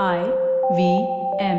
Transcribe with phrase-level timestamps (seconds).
[0.00, 0.24] I
[0.74, 1.06] V
[1.38, 1.58] M.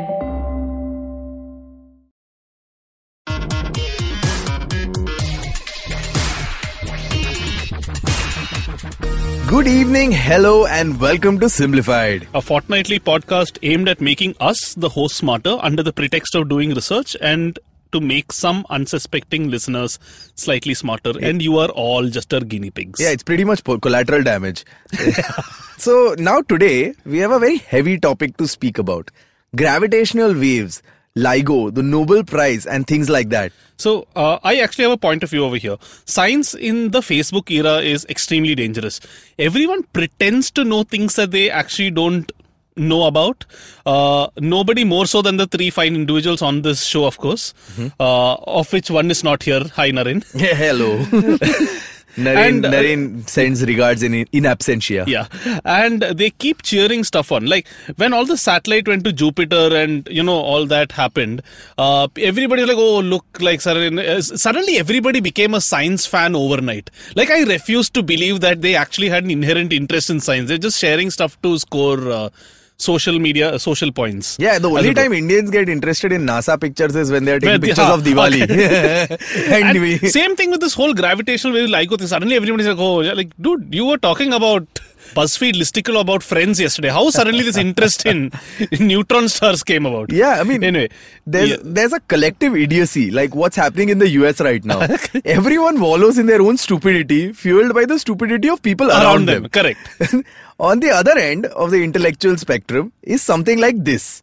[9.46, 12.26] Good evening, hello, and welcome to Simplified.
[12.34, 16.74] a fortnightly podcast aimed at making us, the host, smarter under the pretext of doing
[16.74, 17.60] research and
[17.94, 19.98] to make some unsuspecting listeners
[20.34, 21.12] slightly smarter.
[21.22, 23.00] And you are all just our guinea pigs.
[23.00, 24.64] Yeah, it's pretty much collateral damage.
[25.78, 29.10] so, now today we have a very heavy topic to speak about
[29.56, 30.82] gravitational waves,
[31.16, 33.52] LIGO, the Nobel Prize, and things like that.
[33.76, 35.76] So, uh, I actually have a point of view over here.
[36.04, 39.00] Science in the Facebook era is extremely dangerous.
[39.38, 42.30] Everyone pretends to know things that they actually don't
[42.76, 43.44] know about.
[43.86, 47.54] Uh, nobody more so than the three fine individuals on this show, of course,
[48.00, 49.64] uh, of which one is not here.
[49.74, 50.24] Hi, Naren.
[50.34, 50.98] Yeah, hello.
[52.16, 55.04] Naren, And, uh, Naren sends regards in, in absentia.
[55.08, 55.26] Yeah,
[55.64, 57.46] and they keep cheering stuff on.
[57.46, 57.66] Like
[57.96, 61.42] when all the satellite went to Jupiter and you know all that happened,
[61.76, 66.36] uh, everybody was like, "Oh, look!" Like suddenly, uh, suddenly everybody became a science fan
[66.36, 66.88] overnight.
[67.16, 70.46] Like I refuse to believe that they actually had an inherent interest in science.
[70.46, 72.28] They're just sharing stuff to score uh,
[72.76, 74.36] social media, uh, social points.
[74.38, 77.60] Yeah, the only time Indians get interested in NASA pictures is when they're taking When
[77.60, 78.42] pictures of Diwali.
[79.52, 82.06] and, And we, same thing with this whole gravitational wave LIGO thing.
[82.06, 84.66] Suddenly everybody's like, oh, like, dude, you were talking about
[85.14, 86.88] BuzzFeed listicle about friends yesterday.
[86.88, 88.32] How suddenly this interest in,
[88.70, 90.10] in neutron stars came about?
[90.12, 90.88] Yeah, I mean, anyway,
[91.26, 91.56] there's yeah.
[91.62, 94.86] there's a collective idiocy, like what's happening in the US right now.
[95.24, 99.48] Everyone wallows in their own stupidity, fueled by the stupidity of people around, around them.
[99.48, 99.78] Correct.
[100.58, 104.22] On the other end of the intellectual spectrum is something like this.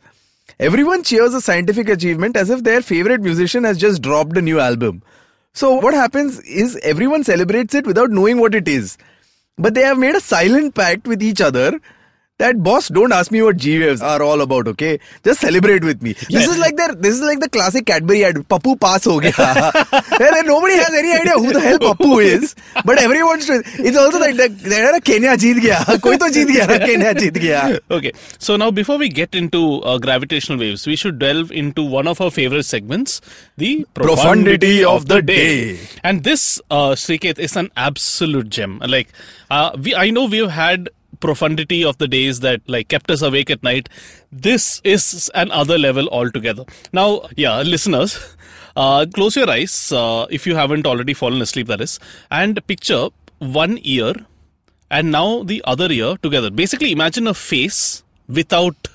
[0.60, 4.60] Everyone cheers a scientific achievement as if their favorite musician has just dropped a new
[4.60, 5.02] album.
[5.54, 8.98] So what happens is everyone celebrates it without knowing what it is.
[9.62, 11.80] But they have made a silent pact with each other
[12.42, 15.00] that boss don't ask me what G waves are all about, okay?
[15.24, 16.14] Just celebrate with me.
[16.14, 16.52] This Yeah.
[16.54, 19.34] is like their this is like the classic Cadbury ad, Papu pass ho gaya.
[20.40, 24.36] and nobody has any idea who the hell Papu is, but everyone's it's also like
[24.38, 26.00] the, they're Kenya jeet gaya.
[26.08, 27.80] Koi to jeet gaya, Kenya jeet gaya.
[28.00, 28.12] Okay,
[28.48, 32.22] so now before we get into uh, gravitational waves, we should delve into one of
[32.22, 33.22] our favorite segments,
[33.58, 35.80] the Profundity of the day.
[36.04, 38.80] And this, uh, Sriket, is an absolute gem.
[38.96, 39.10] Like,
[39.50, 40.90] uh, we I know we've had
[41.22, 43.90] profundity of the days that like kept us awake at night.
[44.32, 46.66] This is another level altogether.
[46.92, 48.20] Now, yeah, listeners.
[48.74, 52.00] Uh, close your eyes uh, if you haven't already fallen asleep, that is,
[52.32, 53.10] and picture
[53.40, 54.14] one ear
[54.90, 56.52] and now the other ear together.
[56.52, 58.88] Basically, imagine a face without.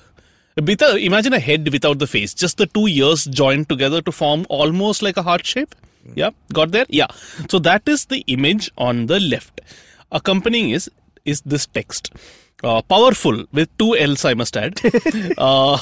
[0.57, 5.03] Imagine a head without the face, just the two ears joined together to form almost
[5.03, 5.75] like a heart shape.
[6.15, 6.87] Yeah, got there?
[6.89, 7.07] Yeah.
[7.47, 9.61] So that is the image on the left.
[10.11, 10.89] Accompanying is
[11.27, 12.11] is this text.
[12.63, 14.79] Uh, powerful with two L's, I must add.
[15.37, 15.77] uh,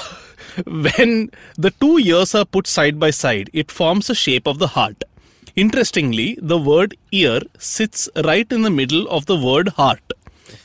[0.65, 4.67] when the two ears are put side by side, it forms a shape of the
[4.67, 5.03] heart.
[5.55, 10.01] Interestingly, the word ear sits right in the middle of the word heart.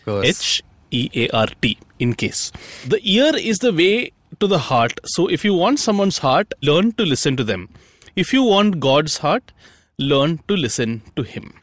[0.06, 2.50] H E A R T, in case.
[2.86, 4.10] The ear is the way
[4.41, 4.98] to the heart.
[5.04, 7.68] So if you want someone's heart, learn to listen to them.
[8.16, 9.52] If you want God's heart,
[9.98, 11.54] learn to listen to Him.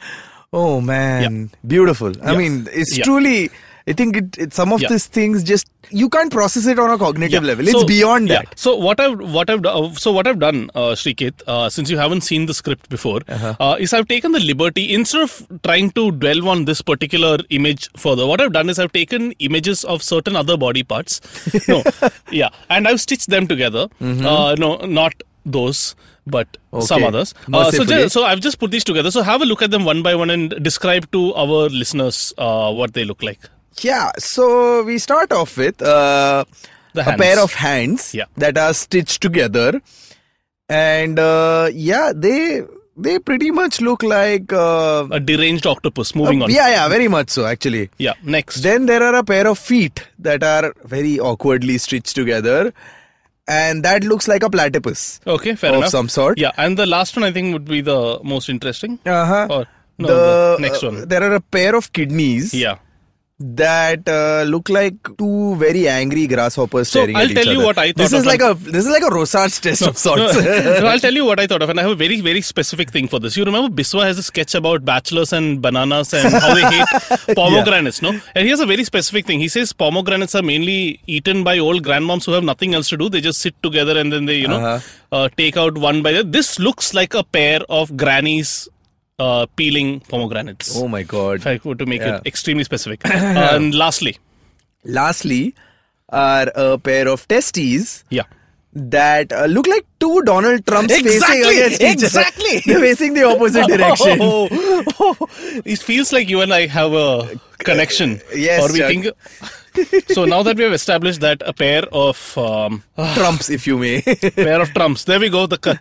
[0.60, 1.40] Oh man,
[1.76, 2.14] beautiful.
[2.24, 2.38] I Yeah.
[2.44, 3.04] mean, it's Yeah.
[3.08, 3.40] truly.
[3.90, 5.68] I think it, it some of these things just
[6.00, 7.68] you can't process it on a cognitive level.
[7.74, 8.48] It's So- beyond that.
[8.64, 12.00] So what I've what I've do- so what I've done, uh, Sriket, uh, since you
[12.02, 13.54] haven't seen the script before, Uh-huh.
[13.68, 15.38] uh, is I've taken the liberty instead of
[15.70, 18.28] trying to dwell on this particular image further.
[18.34, 21.22] What I've done is I've taken images of certain other body parts.
[21.70, 21.82] No,
[22.42, 23.88] yeah, and I've stitched them together.
[24.02, 25.14] Uh, no, not
[25.46, 25.96] those.
[26.36, 27.08] But some Mm-hmm.
[27.08, 27.34] Others.
[27.34, 28.04] Uh, so, Mercifully.
[28.04, 29.12] ju- so I've just put these together.
[29.12, 32.72] So have a look at them one by one and describe to our listeners uh,
[32.74, 33.40] what they look like.
[33.82, 34.12] Yeah.
[34.18, 36.44] So we start off with uh,
[36.96, 38.26] a pair of hands Yeah.
[38.38, 39.82] that are stitched together,
[40.70, 42.64] and uh, yeah, they
[42.96, 44.52] they pretty much look like.
[44.52, 46.16] Uh, A deranged octopus.
[46.16, 46.50] Moving on.
[46.50, 47.90] Yeah, yeah, very much so actually.
[48.00, 48.14] Yeah.
[48.24, 48.62] Next.
[48.64, 52.74] Then there are a pair of feet that are very awkwardly stitched together,
[53.48, 55.90] and that looks like a platypus Okay, fair of enough.
[55.90, 56.38] some sort.
[56.38, 59.00] Yeah, and the last one I think would be the most interesting.
[59.06, 59.48] Uh-huh.
[59.50, 59.66] Or
[59.98, 61.08] no, the, the, next uh, one.
[61.08, 62.78] there are a pair of kidneys yeah.
[63.40, 67.58] That uh, look like two very angry grasshoppers So, staring I'll at tell each you
[67.60, 67.66] other.
[67.68, 67.98] what I thought.
[67.98, 70.34] This is of like a this is like a Rorschach's test of sorts.
[70.36, 72.90] No, I'll tell you what I thought of, and I have a very, very specific
[72.90, 73.38] thing for this.
[73.38, 78.02] You remember Biswa has a sketch about bachelors and bananas and how they hate pomegranates,
[78.02, 78.10] no?
[78.34, 79.40] And he has a very specific thing.
[79.40, 83.08] He says pomegranates are mainly eaten by old grandmoms who have nothing else to do.
[83.08, 84.80] They just sit together and then they, you know, Uh-huh.
[85.12, 86.24] uh, take out one by the.
[86.24, 88.68] This looks like a pair of grannies
[89.20, 90.76] uh, peeling pomegranates.
[90.78, 91.36] oh my god.
[91.40, 92.18] If I were to make Yeah.
[92.18, 93.02] it extremely specific.
[93.06, 94.18] and lastly,
[94.84, 95.54] Lastly,
[96.10, 98.24] are a pair of testes Yeah.
[98.74, 102.60] that uh, look like two Donald Trumps Exactly, facing against each exactly.
[102.66, 104.20] They're facing the opposite direction.
[105.00, 105.28] Oh,
[105.66, 108.22] it feels like you and I have a connection.
[108.34, 108.88] Yes, Or we Chuck.
[108.90, 109.08] think.
[110.08, 112.84] So now that we have established that a pair of um,
[113.16, 114.02] Trumps, if you may.
[114.36, 115.04] pair of trumps.
[115.06, 115.46] There we go.
[115.48, 115.74] The, co-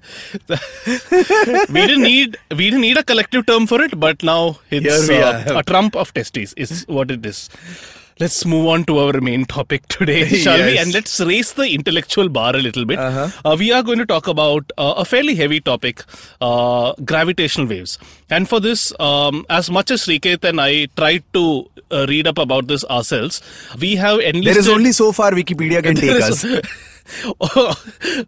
[0.46, 5.06] the we didn't need we didn't need a collective term for it, but now it's
[5.08, 5.60] Here we uh, are.
[5.60, 7.48] a trump of testes is what it is.
[8.18, 10.72] Let's move on to our main topic today, shall we?
[10.72, 10.74] Yes.
[10.74, 10.82] Uh-huh.
[10.84, 12.98] And let's raise the intellectual bar a little bit.
[12.98, 16.02] Uh, we are going to talk about uh, a fairly heavy topic,
[16.40, 17.98] uh, gravitational waves.
[18.30, 22.38] And for this, um, as much as Sriket and I tried to uh, read up
[22.38, 23.42] about this ourselves,
[23.78, 24.44] we have enlisted.
[24.46, 26.42] there is only so far Wikipedia can take us.
[27.40, 27.76] or,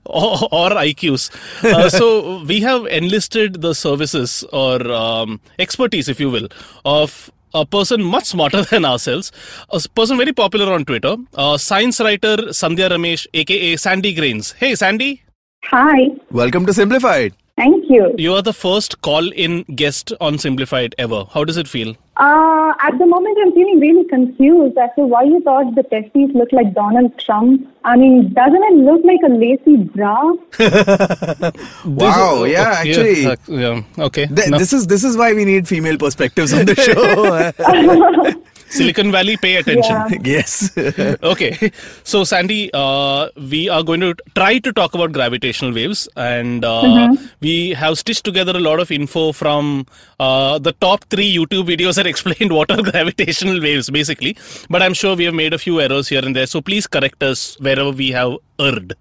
[0.04, 1.30] or IQs.
[1.64, 6.48] Uh, so we have enlisted the services or um, expertise, if you will,
[6.84, 9.32] of a person much smarter than ourselves,
[9.70, 14.52] a person very popular on Twitter, uh, science writer Sandhya Ramesh, aka Sandy Grains.
[14.52, 15.22] Hey, Sandy,
[15.64, 17.34] Hi, Welcome to Simplified.
[17.56, 18.14] thank you.
[18.16, 21.24] you are the first call-in guest on Simplified ever.
[21.32, 21.96] How does it feel?
[22.18, 26.30] Uh, at the moment, I'm feeling really confused as to why you thought the testes
[26.34, 27.68] look like Donald Trump.
[27.84, 30.32] I mean, doesn't it look like a lacy bra?
[31.84, 33.26] Wow, yeah, Okay, actually.
[33.26, 34.26] uh, yeah, okay.
[34.26, 34.58] Th- No.
[34.58, 38.34] This is this is why we need female perspectives on the show.
[38.70, 39.96] Silicon Valley, pay attention.
[40.10, 40.18] Yeah.
[40.24, 40.76] yes.
[41.22, 41.70] okay
[42.02, 47.14] so sandy uh, we are going to try to talk about gravitational waves and uh,
[47.40, 49.86] we have stitched together a lot of info from
[50.20, 54.36] uh, the top three youtube videos that explained what are gravitational waves basically
[54.68, 57.22] but i'm sure we have made a few errors here and there so please correct
[57.22, 58.94] us wherever we have erred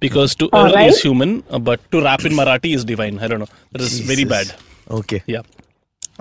[0.00, 0.90] because to All err right.
[0.90, 4.00] is human uh, but to rap in marathi is divine i don't know that is
[4.00, 4.54] very bad
[4.90, 5.22] Okay.
[5.26, 5.40] yeah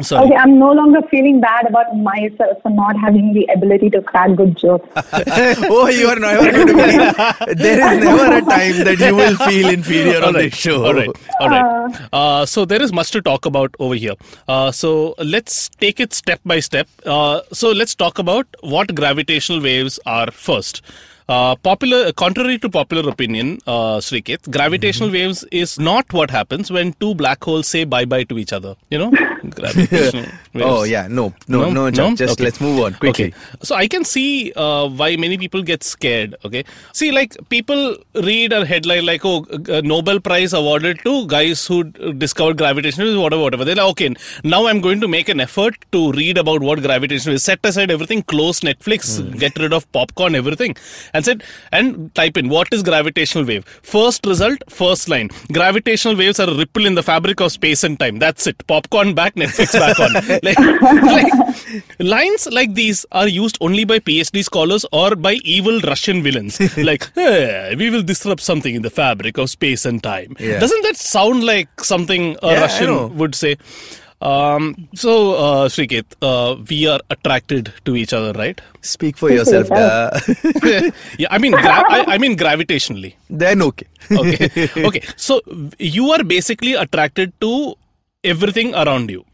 [0.01, 4.01] sorry Okay, I'm no longer feeling bad about myself for not having the ability to
[4.01, 4.87] crack good jokes.
[4.95, 7.53] oh, you are never going to be.
[7.55, 10.51] There is never a time that you will feel inferior on All right.
[10.51, 10.85] this show.
[10.85, 11.09] All right.
[11.39, 12.01] All right.
[12.11, 14.15] Uh, so there is much to talk about over here.
[14.47, 16.87] Uh, so let's take it step by step.
[17.05, 20.81] Uh, so let's talk about what gravitational waves are first.
[21.29, 25.13] Uh, popular, contrary to popular opinion, uh, Sriket, gravitational Mm-hmm.
[25.27, 28.75] waves is not what happens when two black holes say bye bye to each other.
[28.89, 29.11] You know,
[29.49, 30.23] gravitational
[30.53, 30.65] waves.
[30.65, 32.43] Oh yeah, no, no, no, Chuck, just Okay.
[32.43, 33.25] let's move on quickly.
[33.27, 33.33] Okay.
[33.61, 36.35] So I can see uh, why many people get scared.
[36.45, 36.63] Okay.
[36.93, 41.83] See, like people read a headline like, "Oh, a Nobel Prize awarded to guys who
[41.85, 43.65] d- discovered gravitational waves," whatever, whatever.
[43.65, 47.35] They're like, "Okay, now I'm going to make an effort to read about what gravitational
[47.35, 47.43] is.
[47.43, 49.37] Set aside everything, close Netflix, Hmm.
[49.45, 50.75] get rid of popcorn, everything,
[51.13, 53.65] and said and type in what is gravitational wave.
[53.83, 55.29] First result, first line.
[55.51, 58.19] Gravitational waves are a ripple in the fabric of space and time.
[58.19, 58.65] That's it.
[58.67, 60.13] Popcorn back, Netflix back on.
[60.43, 60.59] like,
[61.03, 66.59] like lines like these are used only by PhD scholars or by evil Russian villains.
[66.77, 70.35] like, "Hey, we will disrupt something in the fabric of space and time.
[70.39, 70.59] Yeah.
[70.59, 73.57] Doesn't that sound like something a Yeah, Russian would say?
[74.23, 78.59] Um, so, uh, Sriket, uh, we are attracted to each other, right?
[78.81, 79.67] Speak for yourself.
[79.69, 80.95] yourself.
[81.19, 83.15] yeah, I mean, gra- I, I mean gravitationally.
[83.29, 83.87] then okay.
[84.09, 85.01] Okay, okay.
[85.17, 85.41] So
[85.77, 87.75] you are basically attracted to
[88.23, 89.25] everything around you.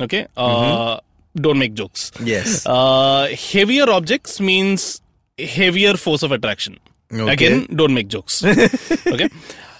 [0.00, 0.98] Okay, uh,
[1.36, 2.10] don't make jokes.
[2.22, 2.64] Yes.
[2.64, 5.02] Uh, heavier objects means
[5.38, 6.78] heavier force of attraction.
[7.12, 7.32] Okay.
[7.32, 8.44] Again, don't make jokes.
[8.44, 9.28] okay.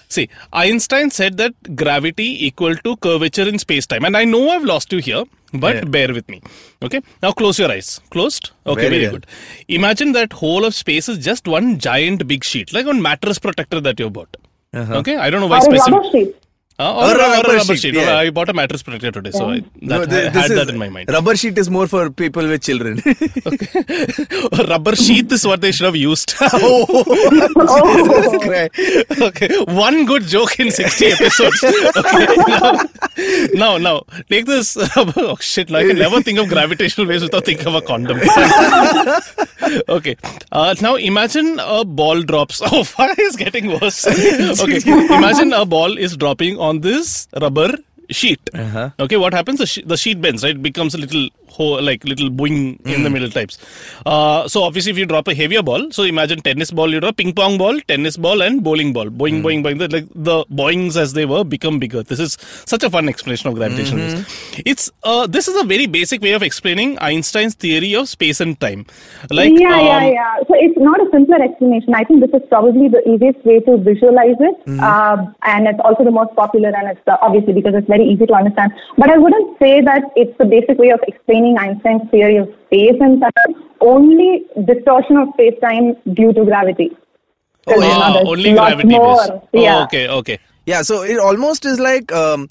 [0.09, 4.91] See, Einstein said that gravity equal to curvature in space-time, and I know I've lost
[4.91, 5.23] you here,
[5.53, 5.83] but Yeah.
[5.85, 6.41] bear with me.
[6.81, 7.01] Okay.
[7.21, 8.01] Now close your eyes.
[8.09, 8.49] Closed.
[8.65, 8.81] Okay.
[8.81, 9.11] Very Very, well.
[9.19, 9.27] good.
[9.67, 13.79] Imagine that whole of space is just one giant big sheet, like on mattress protector
[13.81, 14.35] that you bought.
[14.73, 14.95] Uh-huh.
[15.01, 15.17] Okay.
[15.17, 16.35] I don't know why Or a specific.
[16.79, 16.87] Rubber sheet.
[16.87, 17.93] Uh, Or or, a a, or rubber rubber sheet, sheet.
[17.95, 18.17] yeah.
[18.17, 20.69] I bought a mattress protector today, so I, that, No, I had this that is-
[20.69, 21.09] in my mind.
[21.09, 23.01] Rubber sheet is more for people with children.
[24.69, 26.33] rubber sheath is what they should have used.
[26.51, 28.69] Oh, Cry.
[29.27, 31.63] okay, one good joke in 60 episodes.
[31.97, 32.25] Okay,
[33.53, 34.77] now, now, now, take this.
[34.97, 38.19] oh shit, I can never think of gravitational waves without thinking of a condom.
[39.89, 40.15] okay,
[40.51, 42.61] uh, now imagine a ball drops.
[42.71, 44.05] Oh, fire is getting worse.
[44.07, 44.79] okay,
[45.15, 47.77] imagine a ball is dropping on this rubber
[48.09, 48.39] sheet.
[48.53, 48.89] Uh-huh.
[48.99, 49.59] Okay, what happens?
[49.59, 50.55] The, she- the sheet bends, right?
[50.55, 53.03] It becomes a little hole, like little boing in Hmm.
[53.03, 53.57] the middle types.
[54.05, 57.17] Uh, so obviously, if you drop a heavier ball, so imagine tennis ball, you drop
[57.17, 59.05] ping pong ball, tennis ball, and bowling ball.
[59.23, 59.45] Boing, Hmm.
[59.47, 59.79] boing, boing.
[59.79, 62.03] The, like the boings as they were become bigger.
[62.03, 64.17] This is such a fun explanation of gravitational Mm-hmm.
[64.17, 64.61] waves.
[64.65, 68.59] It's uh, this is a very basic way of explaining Einstein's theory of space and
[68.59, 68.85] time.
[69.31, 70.35] Like yeah, yeah, um, yeah.
[70.47, 71.93] So it's not a simpler explanation.
[71.93, 74.79] I think this is probably the easiest way to visualize it, Mm-hmm.
[74.83, 75.17] uh,
[75.53, 78.33] and it's also the most popular, and it's uh, obviously because it's very easy to
[78.33, 78.71] understand.
[78.97, 82.47] But I wouldn't say that it's the basic way of explaining explaining Einstein's theory of
[82.67, 86.91] space and time, only distortion of space-time due to gravity.
[87.67, 89.43] Oh, Because, you Ah, know, there's only gravity more.
[89.53, 89.79] Yeah.
[89.79, 90.39] Oh, okay, okay.
[90.65, 92.47] Yeah, so it almost is like um,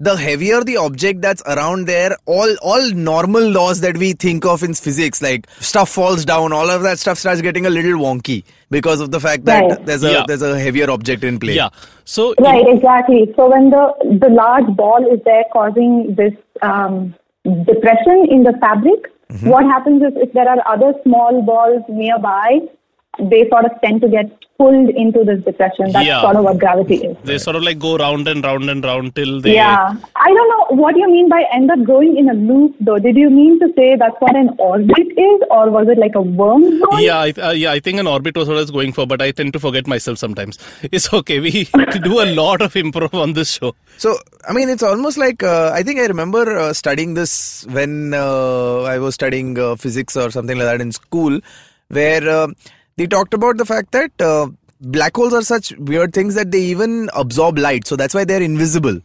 [0.00, 4.62] the heavier the object that's around there, all all normal laws that we think of
[4.62, 8.44] in physics, like stuff falls down, all of that stuff starts getting a little wonky
[8.70, 9.86] because of the fact that Right.
[9.86, 10.24] there's a Yeah.
[10.26, 11.54] there's a heavier object in play.
[11.54, 11.68] Yeah.
[12.04, 13.32] So Right, exactly.
[13.36, 19.12] So when the the large ball is there causing this um, depression in the fabric,
[19.32, 19.48] Mm-hmm.
[19.48, 22.58] what happens is if there are other small balls nearby,
[23.18, 25.90] they sort of tend to get pulled into this depression.
[25.92, 26.20] That's Yeah.
[26.22, 27.16] sort of what gravity is.
[27.24, 29.54] they sort of like go round and round and round till they.
[29.54, 32.98] Yeah, I don't know what you mean by end up going in a loop, though.
[32.98, 36.24] Did you mean to say that's what an orbit is, or was it like a
[36.42, 37.02] wormhole?
[37.02, 39.20] Yeah, I, uh, yeah, I think an orbit was what I was going for, but
[39.20, 40.58] I tend to forget myself sometimes.
[40.92, 41.40] It's okay.
[41.40, 41.64] We
[42.04, 43.74] do a lot of improv on this show.
[43.98, 44.16] So
[44.48, 48.82] I mean, it's almost like uh, I think I remember uh, studying this when uh,
[48.82, 51.40] I was studying uh, physics or something like that in school,
[51.88, 52.46] where uh,
[52.96, 54.48] they talked about the fact that uh,
[54.80, 58.42] black holes are such weird things that they even absorb light, so that's why they're
[58.42, 59.00] invisible.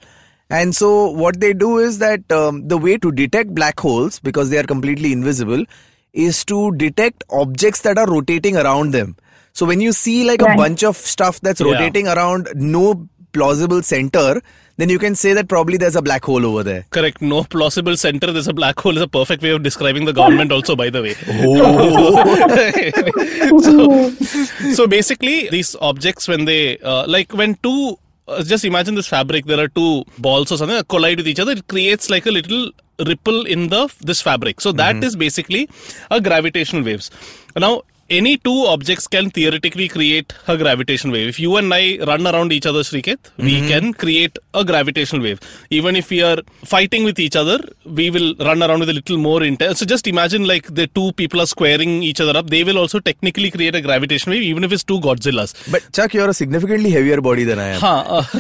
[0.50, 4.50] And so what they do is that um, the way to detect black holes because
[4.50, 5.65] they are completely invisible
[6.13, 9.15] is to detect objects that are rotating around them.
[9.53, 11.74] So when you see like a bunch of stuff that's Yeah.
[11.74, 14.41] rotating around no plausible center,
[14.77, 16.86] then you can say that probably there's a black hole over there.
[16.91, 17.22] Correct.
[17.22, 18.31] No plausible center.
[18.31, 18.96] There's a black hole.
[18.96, 20.51] Is a perfect way of describing the government.
[20.51, 21.13] Also, by the way.
[23.62, 24.10] so,
[24.74, 27.98] so basically, these objects when they uh, like when two.
[28.27, 29.46] Uh, just imagine this fabric.
[29.46, 31.53] There are two balls or something that collide with each other.
[31.53, 32.72] It creates like a little
[33.05, 34.60] ripple in the this fabric.
[34.60, 35.69] So that is basically
[36.12, 37.10] a gravitational waves.
[37.55, 41.28] Now, any two objects can theoretically create a gravitational wave.
[41.28, 45.40] If you and I run around each other, Sriket, we can create a gravitational wave.
[45.70, 49.18] Even if we are fighting with each other, we will run around with a little
[49.18, 49.80] more intense.
[49.80, 52.50] So just imagine like the two people are squaring each other up.
[52.50, 55.72] They will also technically create a gravitational wave, even if it's two Godzillas.
[55.72, 57.80] But Chuck, you're a significantly heavier body than I am.
[57.80, 58.22] Huh, uh,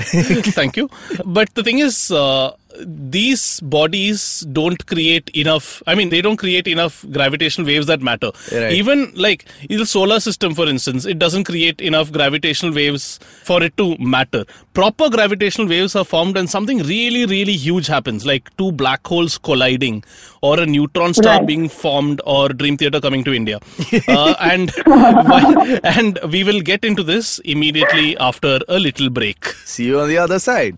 [0.59, 0.89] thank you.
[1.25, 2.51] But the thing is, uh,
[2.85, 5.81] these bodies don't create enough.
[5.87, 8.31] I mean, they don't create enough gravitational waves that matter.
[8.51, 8.71] Right.
[8.73, 13.63] Even like in the solar system, for instance, it doesn't create enough gravitational waves for
[13.63, 14.45] it to matter.
[14.73, 19.37] Proper gravitational waves are formed and something really, really huge happens, like two black holes
[19.37, 20.03] colliding,
[20.41, 21.47] or a neutron star Right.
[21.47, 23.59] being formed, or Dream Theater coming to India.
[24.07, 29.45] uh, and why- and we will get into this immediately after a little break.
[29.65, 30.77] See you on the other side.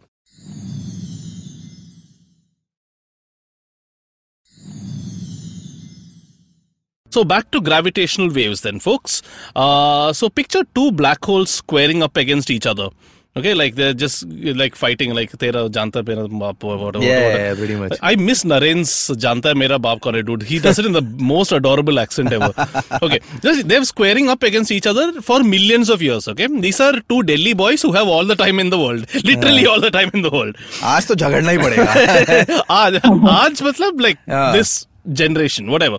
[7.11, 9.23] So back to gravitational waves then, folks.
[9.55, 12.89] Uh, so picture two black holes squaring up against each other.
[13.37, 14.25] Okay, like they're just
[14.63, 17.05] like fighting, like tera janta mera baap, whatever.
[17.05, 17.39] Yeah, whatever.
[17.39, 17.93] yeah, pretty much.
[18.01, 18.91] I miss Naren's
[19.25, 20.43] janta mera baap kare, dude.
[20.45, 22.53] He does it in the most adorable accent ever.
[23.03, 26.29] Okay, just they're squaring up against each other for millions of years.
[26.29, 29.67] Okay, these are two Delhi boys who have all the time in the world, literally
[29.67, 30.57] all the time in the world.
[30.95, 33.01] आज तो झगड़ना ही पड़ेगा आज
[33.37, 34.53] आज मतलब like Yeah.
[34.59, 35.98] this generation whatever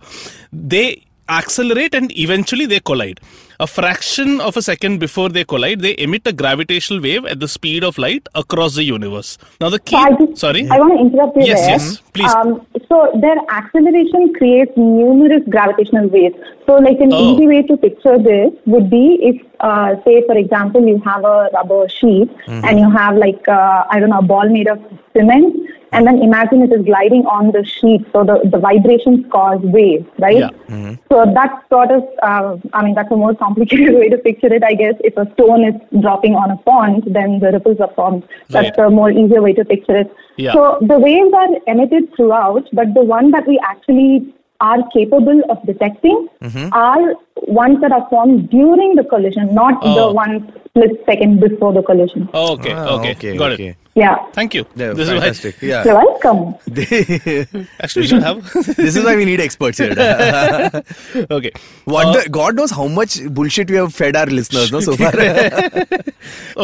[0.53, 3.21] they accelerate and eventually they collide
[3.61, 7.47] a fraction of a second before they collide they emit a gravitational wave at the
[7.47, 10.95] speed of light across the universe now the key So I just, sorry I want
[10.95, 11.71] to interrupt you Yes, there.
[11.71, 12.35] yes, please.
[12.35, 16.35] Um, so their acceleration creates numerous gravitational waves.
[16.67, 17.35] So like an Oh.
[17.35, 21.49] easy way to picture this would be if, uh, say, for example, you have a
[21.55, 22.65] rubber sheet Mm-hmm.
[22.65, 24.79] and you have like, uh, I don't know, a ball made of
[25.17, 25.55] cement.
[25.93, 30.07] And then imagine it is gliding on the sheet, so the, the vibrations cause waves,
[30.21, 30.37] right?
[30.37, 30.95] Yeah.
[31.11, 34.63] So that's sort of, uh, I mean, that's a more complicated way to picture it,
[34.63, 34.95] I guess.
[35.03, 38.23] If a stone is dropping on a pond, then the ripples are formed.
[38.51, 38.87] That's Right.
[38.87, 40.15] a more easier way to picture it.
[40.37, 40.53] Yeah.
[40.53, 45.59] So the waves are emitted throughout, but the one that we actually are capable of
[45.67, 46.29] detecting
[46.73, 47.15] are
[47.47, 49.95] ones that are formed during the collision, not Oh.
[49.95, 52.29] the ones split second before the collision.
[52.35, 53.69] Oh, okay, Ah, okay okay, got okay.
[53.71, 54.17] it Yeah.
[54.35, 55.57] thank you Yeah, this fantastic.
[55.57, 55.85] is Yeah.
[55.85, 56.41] You're welcome.
[56.67, 59.95] why actually we should have this is why we need experts here.
[61.39, 61.51] okay
[61.95, 64.95] What Uh, the, God knows how much bullshit we have fed our listeners, no, so
[64.97, 65.13] far.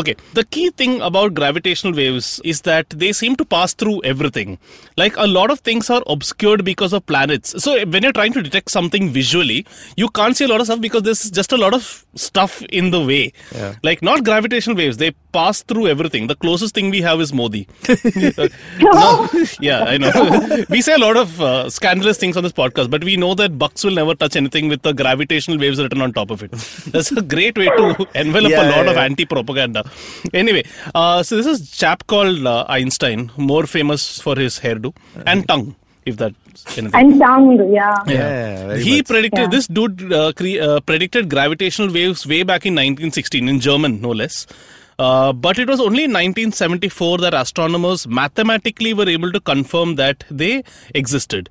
[0.00, 4.58] Okay, the key thing about gravitational waves is that they seem to pass through everything.
[4.96, 7.54] Like a lot of things are obscured because of planets.
[7.62, 9.66] So when you're trying to detect something visually,
[9.96, 13.00] you can't see a lot of because there's just a lot of stuff in the
[13.04, 13.32] way.
[13.54, 13.74] Yeah.
[13.82, 16.26] Like not gravitational waves, they pass through everything.
[16.26, 17.66] The closest thing we have is Modi.
[18.80, 19.28] No,
[19.60, 20.64] yeah, I know.
[20.70, 23.58] we say a lot of uh, scandalous things on this podcast, but we know that
[23.58, 26.50] Bhakts will never touch anything with the gravitational waves written on top of it.
[26.92, 29.88] That's a great way to envelop Yeah, a lot yeah, of anti-propaganda.
[30.32, 34.94] Anyway, uh, so this is a chap called uh, Einstein, more famous for his hairdo
[35.26, 35.74] and tongue.
[36.06, 36.98] If that's anything.
[37.00, 37.94] And sound, yeah.
[38.06, 39.06] Yeah, very he much.
[39.06, 39.46] predicted Yeah.
[39.48, 44.10] this dude uh, cre- uh, predicted gravitational waves way back in 1916 in German, no
[44.10, 44.46] less.
[44.98, 50.24] Uh, but it was only in 1974 that astronomers mathematically were able to confirm that
[50.30, 51.50] they existed.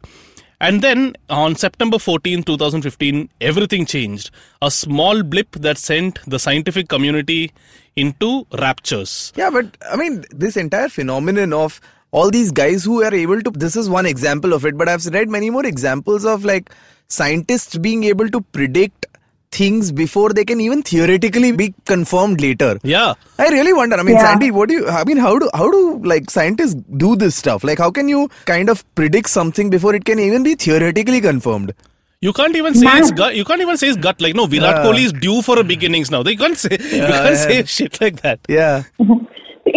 [0.62, 4.32] And then on September 14, 2015, everything changed.
[4.62, 7.52] A small blip that sent the scientific community
[7.96, 9.32] into raptures.
[9.36, 11.80] Yeah, but I mean, this entire phenomenon of
[12.20, 13.52] all these guys who are able to.
[13.66, 16.72] This is one example of it, but I've read many more examples of like
[17.08, 19.08] scientists being able to predict
[19.52, 22.78] things before they can even theoretically be confirmed later.
[22.84, 23.14] Yeah.
[23.40, 23.98] I really wonder.
[23.98, 24.30] I mean, Yeah.
[24.30, 24.88] Sandy, what do you?
[24.88, 25.82] I mean, how do how do
[26.14, 27.64] like scientists do this stuff?
[27.72, 31.74] Like, how can you kind of predict something before it can even be theoretically confirmed?
[32.22, 33.00] You can't even say Man.
[33.04, 33.36] it's gut.
[33.36, 34.22] You can't even say it's gut.
[34.28, 34.84] Like no, Virat Yeah.
[34.86, 36.24] Kohli is due for a big innings now.
[36.24, 36.72] They can't say.
[36.72, 37.48] you can't yeah.
[37.48, 38.40] say shit like that.
[38.60, 38.84] Yeah.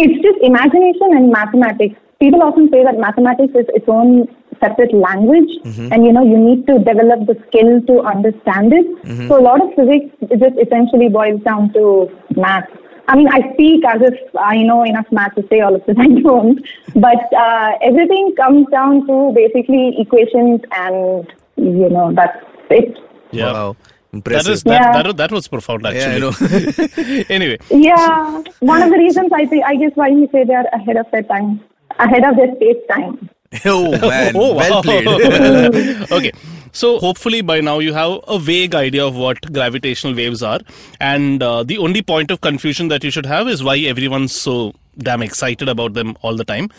[0.01, 1.99] It's just imagination and mathematics.
[2.19, 4.27] People often say that mathematics is its own
[4.59, 5.49] separate language,
[5.91, 8.85] and you know you need to develop the skill to understand it.
[9.29, 12.67] So a lot of physics just essentially boils down to math.
[13.07, 15.95] I mean, I speak as if I know enough math to say all of this.
[16.07, 16.59] I don't,
[16.95, 22.37] but uh, everything comes down to basically equations, and you know that's
[22.69, 22.97] it.
[23.31, 23.53] Yeah.
[23.53, 23.75] Wow.
[24.11, 24.53] That Impressive.
[24.53, 25.03] is that, Yeah.
[25.03, 26.19] that, that was profound yeah, I actually.
[26.19, 27.23] know.
[27.29, 30.65] anyway, Yeah, one of the reasons I think I guess why we say they are
[30.73, 31.61] ahead of their time,
[31.99, 33.29] ahead of their space time.
[33.65, 35.07] oh man, Oh, well played.
[36.11, 36.31] okay.
[36.71, 40.59] So hopefully by now you have a vague idea of what gravitational waves are,
[40.99, 44.73] and uh, the only point of confusion that you should have is why everyone's so
[44.99, 46.69] damn excited about them all the time.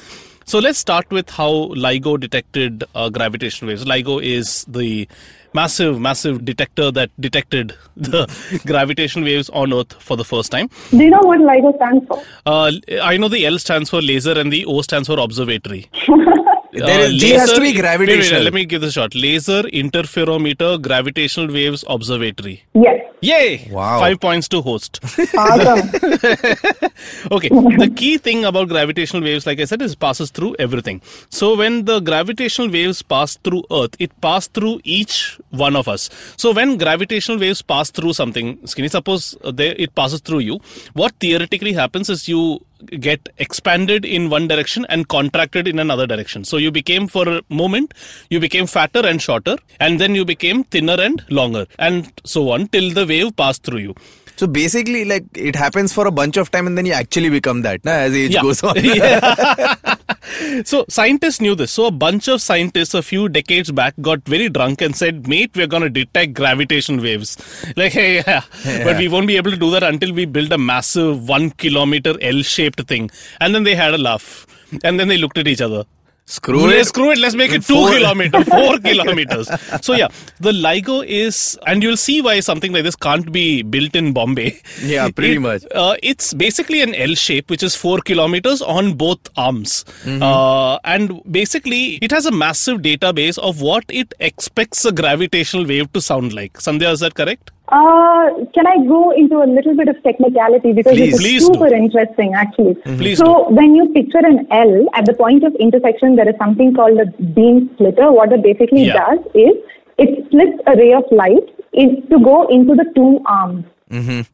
[0.45, 3.85] So let's start with how LIGO detected uh, gravitational waves.
[3.85, 5.07] LIGO is the
[5.55, 8.27] massive, massive detector that detected the
[8.67, 10.69] gravitational waves on Earth for the first time.
[10.91, 12.23] Do you know what LIGO stands for?
[12.47, 15.89] Uh, I know the L stands for laser and the O stands for observatory.
[16.73, 18.43] There is- G has to be wait, wait, gravitational.
[18.43, 19.15] let me give this a shot.
[19.15, 22.63] Laser interferometer gravitational waves observatory.
[22.75, 23.01] Yes.
[23.23, 23.69] Yay!
[23.71, 24.01] Wow.
[24.01, 24.99] Five points to host.
[25.37, 25.91] Awesome.
[27.33, 27.49] okay.
[27.49, 31.03] the key thing about gravitational waves, like I said, is passes through everything.
[31.29, 36.09] So when the gravitational waves pass through Earth, it pass through each one of us.
[36.39, 40.59] So when gravitational waves pass through something, Skinny, suppose uh, they, it passes through you,
[40.95, 42.65] what theoretically happens is you
[42.99, 46.45] get expanded in one direction and contracted in another direction.
[46.45, 47.95] So you became for a moment,
[48.31, 52.69] you became fatter and shorter, and then you became thinner and longer, and so on
[52.69, 53.95] till the wave passed through you.
[54.41, 57.61] So basically, like it happens for a bunch of time, and then you actually become
[57.65, 58.41] that na, as age Yeah.
[58.47, 58.75] goes on.
[59.01, 59.97] Yeah.
[60.71, 61.73] so scientists knew this.
[61.73, 65.51] So a bunch of scientists a few decades back got very drunk and said, "Mate,
[65.55, 67.37] we're going to detect gravitational waves."
[67.77, 68.43] Like, hey, yeah.
[68.89, 72.17] but we won't be able to do that until we build a massive one kilometer
[72.35, 73.11] L-shaped thing.
[73.41, 74.47] And then they had a laugh,
[74.83, 75.85] and then they looked at each other.
[76.31, 76.85] Screw it.
[76.87, 77.19] Screw it.
[77.19, 79.49] Let's make it two kilometers, four kilometers.
[79.83, 83.97] So yeah, the LIGO is, and you'll see why something like this can't be built
[83.97, 84.61] in Bombay.
[84.81, 85.65] Yeah, pretty It- much.
[85.75, 90.23] Uh, it's basically an L shape, which is four kilometers on both arms, Mm-hmm.
[90.23, 95.93] uh, and basically it has a massive database of what it expects a gravitational wave
[95.95, 96.55] to sound like.
[96.55, 97.51] Sandhya, is that correct?
[97.71, 101.15] Uh, can I go into a little bit of technicality because Please.
[101.15, 101.55] it's Please do.
[101.55, 102.75] super interesting actually.
[102.75, 106.75] Please so when you picture an L at the point of intersection, there is something
[106.75, 108.11] called a beam splitter.
[108.11, 108.99] What it basically Yeah.
[108.99, 109.55] does is
[109.99, 113.65] it splits a ray of light in, to go into the two arms.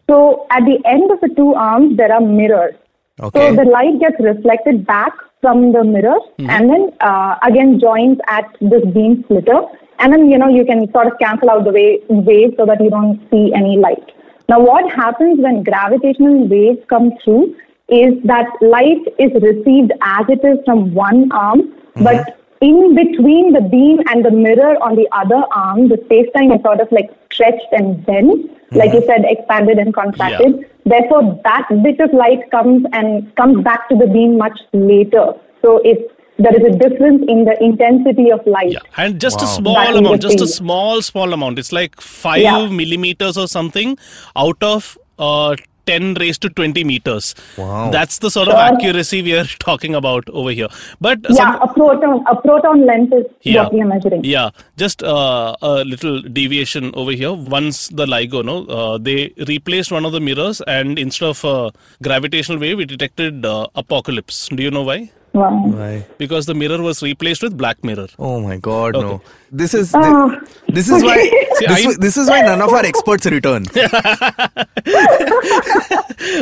[0.08, 2.74] So at the end of the two arms, there are mirrors.
[3.20, 3.48] Okay.
[3.48, 8.44] So the light gets reflected back from the mirror and then uh, again joins at
[8.60, 9.62] this beam splitter.
[9.98, 12.82] And then, you know, you can sort of cancel out the wave, wave so that
[12.82, 14.12] you don't see any light.
[14.48, 17.56] Now, what happens when gravitational waves come through
[17.88, 23.60] is that light is received as it is from one arm, but in between the
[23.60, 27.72] beam and the mirror on the other arm, the space-time is sort of like stretched
[27.72, 30.64] and bent, like you said, expanded and contracted.
[30.84, 35.34] Therefore, that bit of light comes and comes back to the beam much later.
[35.62, 35.98] So if
[36.38, 38.72] there is a difference in the intensity of light.
[38.72, 41.58] Yeah, and just a small amount, just a small, small amount.
[41.58, 42.68] It's like five Yeah.
[42.68, 43.96] millimeters or something
[44.36, 47.34] out of uh, 10 raised to 20 meters.
[47.56, 47.90] Wow.
[47.90, 48.62] That's the sort of Sure.
[48.68, 50.68] accuracy we are talking about over here.
[51.00, 54.24] But Yeah, some- a proton a proton length is yeah, what we are measuring.
[54.24, 54.50] yeah.
[54.76, 57.32] Just uh, a little deviation over here.
[57.32, 61.70] Once the LIGO, no, uh, they replaced one of the mirrors, and instead of uh,
[62.02, 64.48] gravitational wave, it detected uh, apocalypse.
[64.48, 65.10] Do you know why?
[65.36, 65.54] Wow.
[65.78, 66.04] Right.
[66.18, 68.06] Because the mirror was replaced with black mirror.
[68.18, 69.20] Oh my God, no.
[69.62, 70.40] This is Ah.
[70.78, 71.16] this is why
[71.58, 73.66] See, this, I- is- this is why none of our experts return.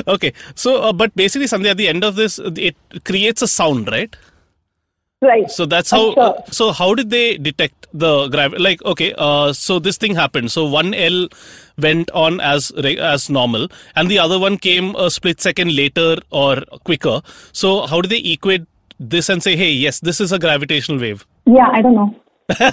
[0.07, 3.89] Okay, so uh, but basically, Sandhya, at the end of this, it creates a sound,
[3.91, 4.15] right?
[5.23, 5.51] right.
[5.51, 6.15] So that's Uh, how.
[6.15, 6.45] sure.
[6.59, 8.63] so how did they detect the gravity?
[8.63, 10.53] Like, okay, uh, so this thing happened.
[10.53, 11.29] So one L
[11.87, 12.71] went on as
[13.11, 17.21] as normal, and the other one came a split second later or quicker.
[17.53, 18.67] So how do they equate
[19.11, 21.27] this and say, hey, yes, this is a gravitational wave?
[21.47, 22.15] Yeah, I don't know.
[22.61, 22.71] I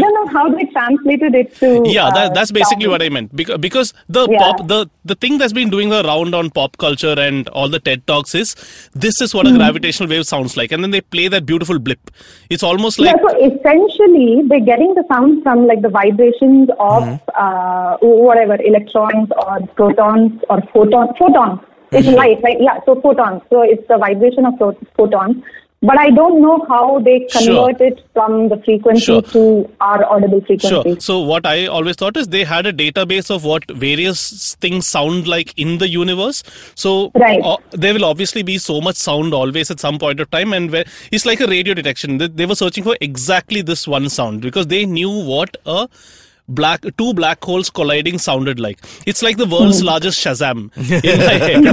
[0.00, 1.82] don't know how they translated it to.
[1.86, 3.34] Yeah, uh, that, that's basically what I meant.
[3.34, 4.38] Because, because the Yeah.
[4.38, 7.80] pop, the the thing that's been doing the round on pop culture and all the
[7.80, 8.54] TED talks is
[8.94, 9.38] this is Hmm.
[9.38, 12.10] what a gravitational wave sounds like, and then they play that beautiful blip.
[12.50, 17.02] It's almost like yeah, so essentially, they're getting the sound from like the vibrations of
[17.02, 17.16] Mm-hmm.
[17.34, 21.60] uh, whatever electrons or protons or photon photons.
[21.94, 22.16] It's Mm-hmm.
[22.16, 22.60] light, right?
[22.60, 23.42] Yeah, so photons.
[23.50, 25.42] So it's the vibration of pho- photons.
[25.86, 27.42] But I don't know how they Sure.
[27.68, 29.20] convert it from the frequency Sure.
[29.32, 30.68] to our audible frequency.
[30.68, 30.98] Sure.
[30.98, 35.28] So what I always thought is they had a database of what various things sound
[35.28, 36.42] like in the universe.
[36.74, 37.38] So Right.
[37.44, 40.70] uh, there will obviously be so much sound always at some point of time, and
[40.70, 42.16] where it's like a radio detection.
[42.16, 45.86] They, they were searching for exactly this one sound because they knew what a
[46.48, 50.70] black two black holes colliding sounded like it's like the world's largest shazam
[51.10, 51.64] in my head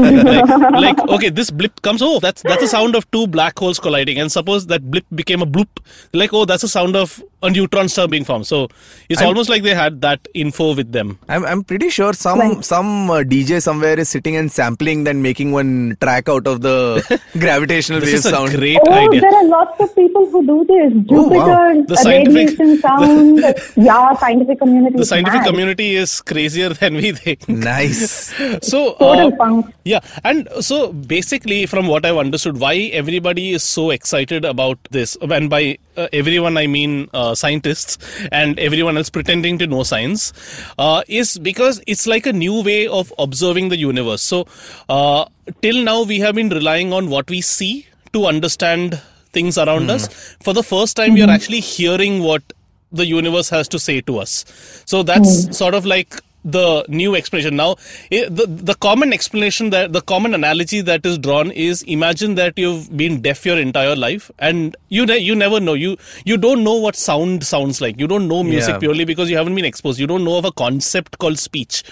[0.72, 3.80] like, like, okay this blip comes oh that's that's the sound of two black holes
[3.80, 5.68] colliding and suppose that blip became a bloop
[6.14, 8.70] like oh that's the sound of a neutron star being formed so
[9.10, 12.40] it's I'm- almost like they had that info with them I'm, I'm pretty sure some
[12.40, 12.64] Right.
[12.64, 17.20] some uh, DJ somewhere is sitting and sampling, then making one track out of the
[17.40, 18.52] gravitational this wave is a sound.
[18.56, 20.94] great Oh, idea there are lots of people who do this.
[21.12, 21.74] Oh, wow.
[21.74, 23.40] Jupiter, The scientific- radiation sound.
[23.76, 24.98] yeah, scientific community.
[24.98, 25.48] the scientific mad.
[25.50, 28.34] community is crazier than we think Nice.
[28.72, 29.74] so Total uh, punk.
[29.84, 35.18] Yeah, and so basically, from what I've understood, why everybody is so excited about this,
[35.22, 37.98] and by uh, everyone I mean uh, scientists
[38.32, 40.34] and everyone else pretending to know science,
[40.78, 44.22] uh, is because it's like a new way of observing the universe.
[44.22, 44.48] So,
[44.90, 45.26] uh,
[45.62, 49.02] till now, we have been relying on what we see to understand
[49.34, 50.08] things around us.
[50.42, 52.44] For the first time, we are actually hearing what
[52.92, 54.46] the universe has to say to us.
[54.86, 55.52] So that's hmm.
[55.52, 57.56] sort of like the new explanation.
[57.56, 57.76] Now,
[58.12, 62.58] i- the the common explanation that the common analogy that is drawn is imagine that
[62.58, 66.64] you've been deaf your entire life and you ne- you never know you you don't
[66.64, 68.00] know what sound sounds like.
[68.00, 68.80] You don't know music Yeah.
[68.80, 70.00] purely because you haven't been exposed.
[70.00, 71.84] You don't know of a concept called speech,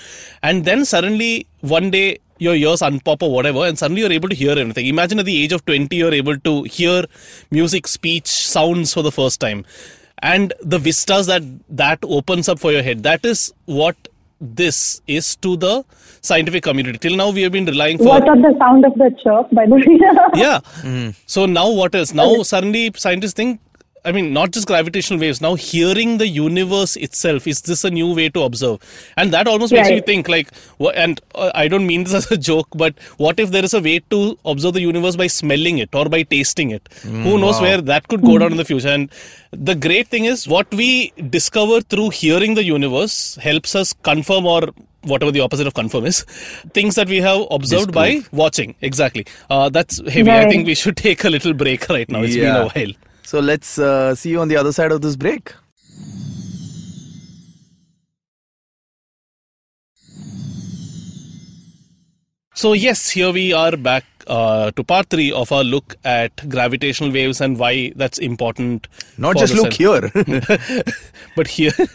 [0.42, 4.36] and then suddenly one day your ears unpop or whatever, and suddenly you're able to
[4.36, 4.86] hear everything.
[4.88, 7.04] Imagine at the age of 20, you're able to hear
[7.52, 9.66] music, speech, sounds for the first time.
[10.22, 13.96] And the vistas that that opens up for your head, that is what
[14.42, 15.84] this is to the
[16.22, 16.98] scientific community.
[16.98, 19.66] Till now, we have been relying for What are the sound of the chirp, by
[19.66, 20.00] the way?
[20.36, 21.12] yeah.
[21.26, 22.14] So now what else?
[22.14, 23.60] Now suddenly scientists think,
[24.06, 25.42] I mean, not just gravitational waves.
[25.42, 28.80] Now hearing the universe itself is this a new way to observe?
[29.18, 29.96] And that almost makes Right.
[29.96, 30.50] me think like,
[30.96, 33.82] and uh, I don't mean this as a joke, but what if there is a
[33.82, 36.88] way to observe the universe by smelling it or by tasting it?
[37.04, 37.62] Who knows wow.
[37.62, 38.88] where that could go down in the future?
[38.90, 39.10] And
[39.52, 44.70] the great thing is, what we discover through hearing the universe helps us confirm or
[45.04, 46.24] whatever the opposite of confirm is
[46.74, 50.98] things that we have observed by watching exactly uh, that's heavy i think we should
[51.08, 52.92] take a little break right now It's been a while
[53.30, 55.54] So let's uh, see you on the other side of this break.
[62.56, 67.12] so yes here we are back uh, to part three of our look at gravitational
[67.12, 68.88] waves and why that's important
[69.18, 70.02] Not just look cell.
[70.12, 70.12] here.
[71.36, 71.72] but here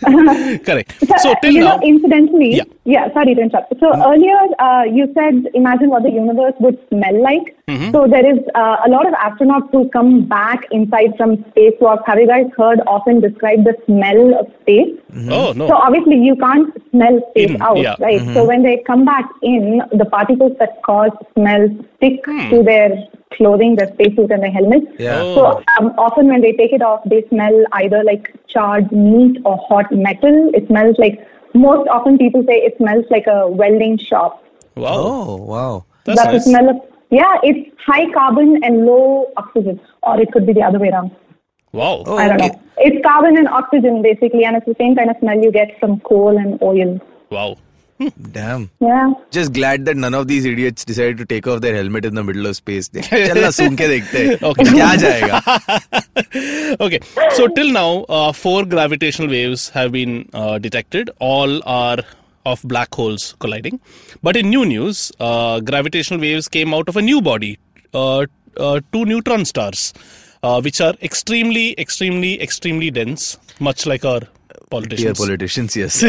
[0.65, 2.65] correct so till you now know, incidentally, Yeah.
[2.85, 3.13] Yeah.
[3.13, 3.73] sorry to interrupt.
[3.81, 7.57] So earlier, uh, you said, imagine what the universe would smell like.
[7.69, 7.93] Mm-hmm.
[7.93, 12.07] So there is uh, a lot of astronauts who come back inside from spacewalks.
[12.07, 14.93] Have you guys heard often describe the smell of space?
[15.31, 17.95] oh no So obviously, you can't smell space out, yeah.
[18.01, 18.21] right?
[18.35, 22.51] So when they come back in, the particles that cause smell stick Hmm.
[22.51, 22.91] to their
[23.37, 24.87] clothing, their spacesuit, and their helmets.
[24.99, 25.21] Yeah.
[25.21, 25.35] Oh.
[25.35, 25.47] So
[25.79, 29.91] um, often when they take it off, they smell either like charred meat or hot
[29.91, 30.51] metal.
[30.55, 34.43] It smells like most often people say it smells like a welding shop.
[34.77, 35.85] wow oh, wow.
[36.05, 36.77] that's That's nice the smell of
[37.11, 37.35] yeah.
[37.45, 41.11] It's high carbon and low oxygen, or it could be the other way around.
[41.73, 42.49] wow Oh, I don't okay.
[42.49, 42.61] know.
[42.79, 46.01] It's carbon and oxygen basically, and it's the same kind of smell you get from
[46.01, 47.01] coal and oil.
[47.31, 47.57] wow
[48.32, 48.70] Damn.
[48.80, 49.12] Yeah.
[49.30, 52.24] Just glad that none of these idiots decided to take off their helmet in the
[52.24, 52.88] middle of space.
[52.98, 54.66] चलना सूंघ के देखते हैं Okay.
[54.74, 55.42] क्या जाएगा
[56.86, 57.00] okay
[57.40, 62.00] so till now uh, four gravitational waves have been uh, detected all are
[62.46, 63.80] of black holes colliding
[64.30, 67.52] but in new news uh, gravitational waves came out of a new body
[67.94, 68.26] uh,
[68.58, 69.94] uh, two neutron stars
[70.44, 73.28] uh, which are extremely extremely extremely dense
[73.60, 74.22] much like our
[74.75, 75.19] politicians.
[75.19, 76.05] Dear politicians, yes.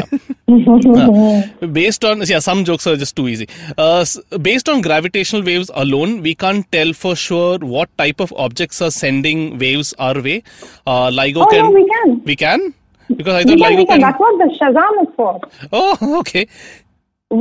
[1.80, 3.47] based on yeah some jokes are just too easy
[3.78, 4.06] uh,
[4.47, 8.91] based on gravitational waves alone we can't tell for sure what type of objects are
[8.91, 10.38] sending waves our way
[10.88, 12.21] uh, LIGO Oh, can no, we can.
[12.32, 12.73] we can
[13.21, 13.99] because I We thought can, LIGO we can.
[13.99, 15.39] can That's what the Shazam is for.
[15.71, 16.47] oh okay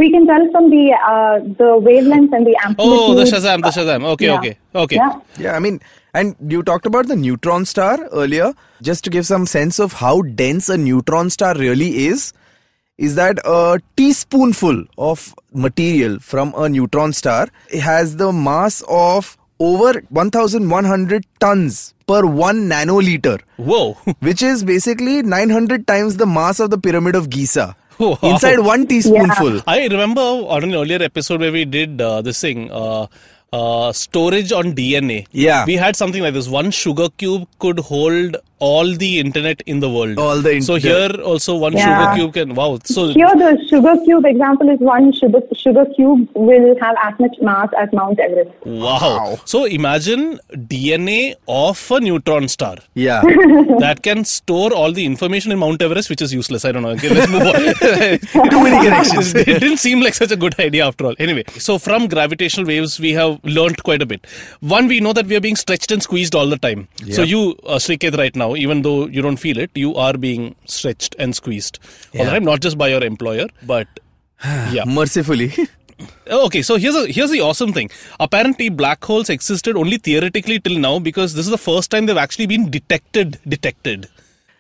[0.00, 2.94] We can tell from the uh, the wavelength and the amplitude.
[3.00, 4.38] oh the Shazam the Shazam okay Yeah.
[4.38, 5.12] okay okay Yeah.
[5.44, 5.80] Yeah, I mean,
[6.14, 8.54] and you talked about the neutron star earlier.
[8.80, 12.32] Just to give some sense of how dense a neutron star really is,
[12.96, 17.48] is that a teaspoonful of material from a neutron star
[17.82, 25.86] has the mass of over 1100 tons per 1 nanoliter, whoa which is basically 900
[25.86, 27.76] times the mass of the pyramid of Giza.
[27.98, 28.18] Wow.
[28.22, 29.60] Inside one teaspoonful.
[29.68, 33.06] I remember on an earlier episode where we did uh, this thing, uh,
[33.54, 35.26] uh, storage on DNA.
[35.30, 35.64] Yeah.
[35.64, 36.48] We had something like this.
[36.48, 38.36] One sugar cube could hold
[38.68, 40.18] all the internet in the world.
[40.26, 41.86] All the So here also one Yeah.
[41.86, 42.54] sugar cube can.
[42.60, 42.70] Wow.
[42.84, 47.36] So Here, the sugar cube example is one sugar, sugar cube will have as much
[47.50, 48.50] mass as Mount Everest.
[48.64, 49.38] wow.
[49.54, 50.24] So imagine
[50.74, 53.22] DNA of a neutron star Yeah.
[53.84, 56.64] that can store all the information in Mount Everest, which is useless.
[56.64, 56.90] I don't know.
[56.90, 57.54] Okay, let's move on.
[58.50, 59.34] Too many connections.
[59.54, 61.14] it didn't seem like such a good idea after all.
[61.18, 64.26] Anyway, so from gravitational waves, we have learned quite a bit.
[64.60, 66.88] One, we know that we are being stretched and squeezed all the time.
[67.10, 70.54] So you, uh, Sriket, right now, even though you don't feel it, you are being
[70.66, 71.78] stretched and squeezed
[72.14, 72.30] all the Yeah.
[72.30, 73.88] time, not just by your employer, but
[74.44, 74.84] yeah.
[74.86, 75.52] Mercifully.
[76.28, 77.88] Okay, so here's a here's the awesome thing.
[78.18, 82.16] Apparently, black holes existed only theoretically till now because this is the first time they've
[82.16, 83.38] actually been detected.
[83.46, 84.08] Detected.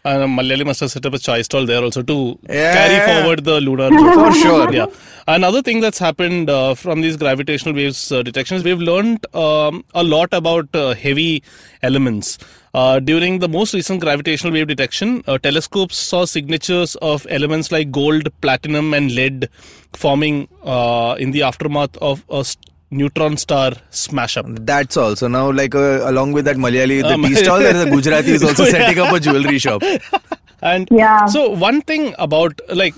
[0.06, 2.74] And Malayali must have set up a chai stall there also to Yeah.
[2.74, 3.88] carry forward the lunar.
[4.14, 4.72] For sure.
[4.72, 4.86] Yeah.
[5.26, 10.02] Another thing that's happened uh, from these gravitational waves uh, detections, we've learned um, a
[10.04, 11.42] lot about uh, heavy
[11.82, 12.36] elements.
[12.74, 17.90] Uh, during the most recent gravitational wave detection, uh, telescopes saw signatures of elements like
[17.90, 19.48] gold, platinum, and lead
[19.94, 22.56] forming uh, in the aftermath of a s-
[23.00, 24.46] neutron star smash up.
[24.70, 25.16] That's all.
[25.16, 27.90] So now, like, uh, along with that Malayali, the Um, tea stall, there is a
[27.90, 29.82] Gujarati is also setting up a jewelry shop.
[30.62, 31.26] And Yeah.
[31.26, 32.94] so one thing about like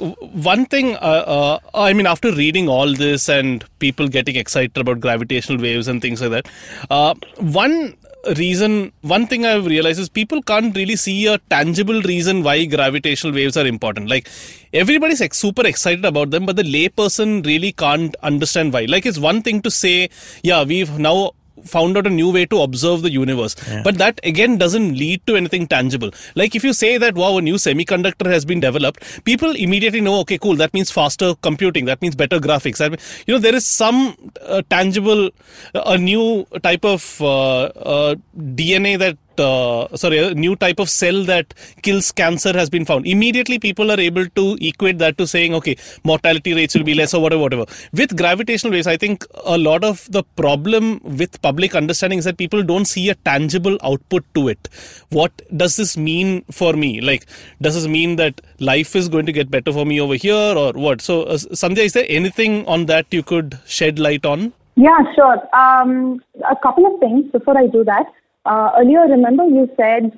[0.48, 5.00] one thing, uh, uh, I mean, after reading all this and people getting excited about
[5.00, 6.46] gravitational waves and things like that,
[6.90, 7.96] uh, one
[8.34, 13.32] reason, one thing I've realized is people can't really see a tangible reason why gravitational
[13.32, 14.08] waves are important.
[14.08, 14.28] Like
[14.72, 18.86] everybody's ex- super excited about them, but the layperson really can't understand why.
[18.86, 20.10] Like it's one thing to say,
[20.42, 21.32] yeah, we've now
[21.64, 23.54] found out a new way to observe the universe.
[23.84, 26.10] But that again doesn't lead to anything tangible.
[26.34, 30.20] Like if you say that wow, a new semiconductor has been developed, people immediately know
[30.20, 30.56] okay, cool.
[30.56, 31.84] That means faster computing.
[31.86, 32.78] That means better graphics.
[32.78, 35.26] That mean- you know there is some uh, tangible,
[35.74, 39.18] uh, a new type of uh, uh, DNA that.
[39.38, 43.06] Uh, sorry, a new type of cell that kills cancer has been found.
[43.06, 47.14] Immediately, people are able to equate that to saying, okay, mortality rates will be less
[47.14, 47.66] or whatever, whatever.
[47.92, 52.38] With gravitational waves, I think a lot of the problem with public understanding is that
[52.38, 54.68] people don't see a tangible output to it.
[55.10, 57.00] What does this mean for me?
[57.00, 57.26] Like,
[57.60, 60.72] does this mean that life is going to get better for me over here or
[60.72, 61.00] what?
[61.00, 64.52] So, uh, Sandhya, is there anything on that you could shed light on?
[64.76, 65.56] Yeah, sure.
[65.56, 68.06] Um, a couple of things before I do that.
[68.46, 70.12] Uh, earlier, remember you said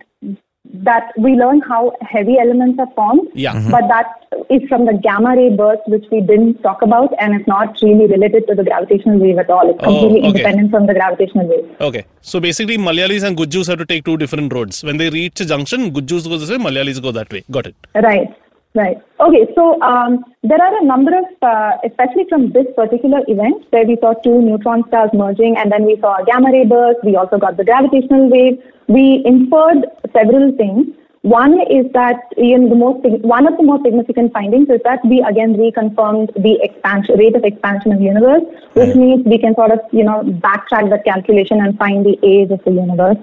[0.87, 3.55] that we learn how heavy elements are formed, Yeah.
[3.75, 4.09] but that
[4.51, 8.07] is from the gamma ray burst, which we didn't talk about, and it's not really
[8.07, 9.71] related to the gravitational wave at all.
[9.71, 10.29] It's Oh, completely okay.
[10.29, 11.71] independent from the gravitational wave.
[11.81, 12.05] Okay.
[12.21, 14.85] So basically, Malayalis and Gujjus have to take two different roads.
[14.85, 17.45] When they reach a junction, Gujjus go this way, Malayalis go that way.
[17.51, 17.75] Got it.
[17.95, 18.29] Right,
[18.75, 18.99] right.
[19.21, 23.85] Okay, so um, there are a number of, uh, especially from this particular event, where
[23.85, 26.99] we saw two neutron stars merging, and then we saw a gamma ray burst.
[27.05, 28.63] We also got the gravitational wave.
[28.89, 30.95] We inferred several things.
[31.23, 35.01] One is that you know, the most one of the most significant findings is that
[35.05, 39.55] we again reconfirmed the expansion rate of expansion of the universe, which means we can
[39.57, 43.19] sort of you know backtrack that calculation and find the age of the universe.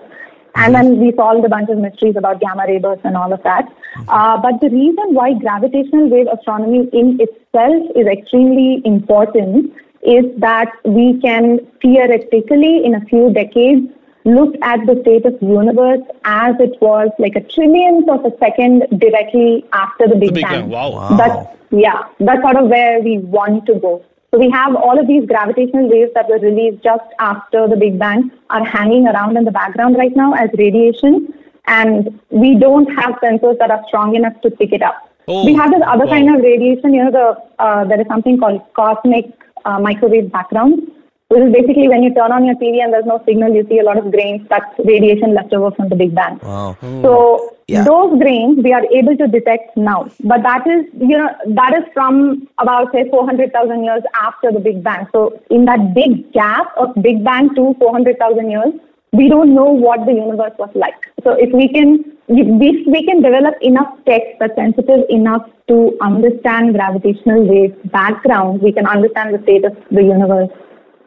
[0.55, 3.43] And then we solved a bunch of mysteries about gamma ray bursts and all of
[3.43, 3.67] that.
[4.07, 10.71] Uh, but the reason why gravitational wave astronomy in itself is extremely important is that
[10.85, 13.87] we can theoretically, in a few decades,
[14.23, 18.37] look at the state of the universe as it was like a trillionth of a
[18.39, 20.61] second directly after the Big, Big Bang.
[20.61, 20.91] Bang, wow.
[20.91, 21.17] Wow.
[21.17, 24.03] That's yeah, that's sort of where we want to go.
[24.35, 27.97] So we have all of these gravitational waves that were released just after the Big
[27.97, 31.33] Bang are hanging around in the background right now as radiation,
[31.67, 35.09] and we don't have sensors that are strong enough to pick it up.
[35.29, 36.11] Oh, we have this other wow.
[36.11, 36.93] kind of radiation.
[36.93, 39.27] You know, the uh, there is something called cosmic
[39.63, 40.91] uh, microwave background.
[41.29, 43.79] Which is basically when you turn on your TV and there's no signal, you see
[43.79, 44.45] a lot of grains.
[44.49, 46.39] That's radiation left over from the Big Bang.
[46.43, 46.77] Wow.
[46.81, 47.83] So Yeah.
[47.83, 51.83] those grains we are able to detect now, but that is you know that is
[51.93, 55.07] from about say 400,000 years after the Big Bang.
[55.11, 58.73] So in that big gap of Big Bang to 400,000 years,
[59.13, 61.09] we don't know what the universe was like.
[61.23, 65.97] So if we can if we, we can develop enough tech that's sensitive enough to
[66.01, 70.49] understand gravitational waves background, we can understand the state of the universe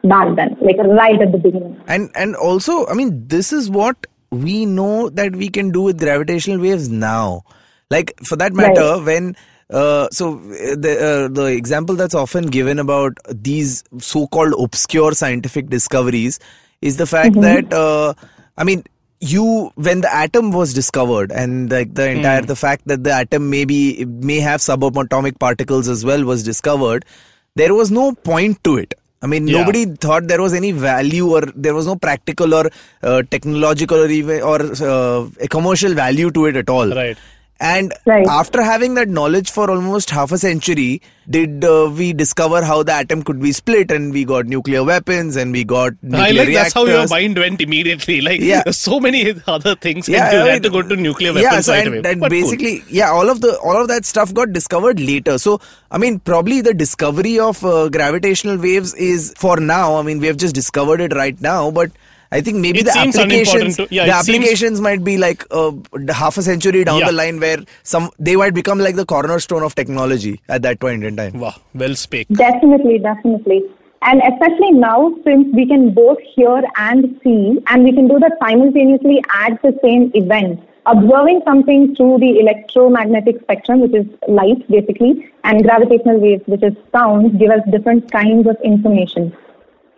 [0.03, 1.79] back then, like right at the beginning.
[1.87, 5.99] and and also i mean this is what we know that we can do with
[5.99, 7.43] gravitational waves now.
[7.89, 9.35] Like for that matter when
[9.69, 15.69] uh, so uh, the uh, the example that's often given about these so-called obscure scientific
[15.69, 16.39] discoveries
[16.81, 18.13] is the fact that uh,
[18.57, 18.83] I mean
[19.19, 23.49] you when the atom was discovered and like the entire the fact that the atom
[23.49, 27.05] maybe may have subatomic particles as well was discovered
[27.55, 29.59] there was no point to it I mean, Yeah.
[29.59, 32.69] nobody thought there was any value or there was no practical or
[33.03, 36.89] uh, technological or even or uh, a commercial value to it at all.
[36.89, 37.17] Right.
[37.61, 38.25] And Right.
[38.27, 42.93] after having that knowledge for almost half a century, did uh, we discover how the
[42.93, 46.53] atom could be split and we got nuclear weapons and we got nuclear I like
[46.53, 48.21] that's how your mind went immediately.
[48.29, 48.63] Like Yeah.
[48.71, 50.07] so many other things.
[50.07, 52.11] Yeah, Yeah, you I had to go to nuclear yeah, weapons so right and, away.
[52.11, 52.41] and But cool.
[52.41, 55.37] basically, yeah, all of the all of that stuff got discovered later.
[55.37, 55.59] So,
[55.91, 59.97] I mean, probably the discovery of uh, gravitational waves is for now.
[59.97, 61.91] I mean, we have just discovered it right now, but
[62.31, 65.45] I think maybe It the applications, to- yeah, the it seems- applications might be like
[65.49, 65.71] uh,
[66.13, 67.07] half a century down Yeah.
[67.07, 71.03] the line, where some they might become like the cornerstone of technology at that point
[71.03, 71.39] in time.
[71.39, 72.27] Wow, well spake.
[72.29, 73.63] Definitely, definitely.
[74.03, 78.37] And especially now, since we can both hear and see, and we can do that
[78.41, 85.27] simultaneously at the same event, observing something through the electromagnetic spectrum, which is light basically,
[85.43, 89.33] and gravitational waves, which is sound, give us different kinds of information.